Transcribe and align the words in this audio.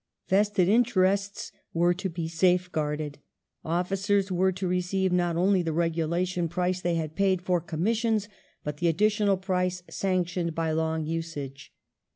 Vested 0.29 0.67
interests 0.67 1.51
were 1.75 1.93
to 1.93 2.09
be 2.09 2.27
safeguarded; 2.27 3.19
officers 3.63 4.31
were 4.31 4.51
to 4.51 4.67
receive 4.67 5.11
not 5.11 5.35
only 5.35 5.61
the 5.61 5.73
regulation 5.73 6.49
price 6.49 6.81
they 6.81 6.95
had 6.95 7.15
paid 7.15 7.39
for 7.39 7.61
Commissions, 7.61 8.27
but 8.63 8.77
the 8.77 8.87
additional 8.87 9.37
price 9.37 9.83
sanctioned 9.91 10.55
by 10.55 10.71
long 10.71 11.05
usage. 11.05 11.71